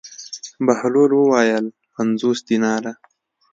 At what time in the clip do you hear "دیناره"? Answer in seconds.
2.47-2.93